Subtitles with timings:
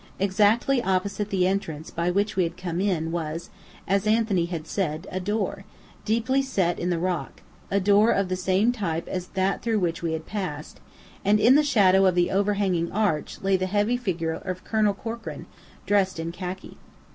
[0.17, 3.51] Exactly opposite the entrance by which we had come in was
[3.87, 5.63] as Anthony had said a door,
[6.05, 10.01] deeply set in the rock a door of the same type as that through which
[10.01, 10.79] we had passed;
[11.23, 15.45] and in the shadow of the overhanging arch lay the heavy figure of Colonel Corkran,
[15.85, 16.77] dressed in khaki.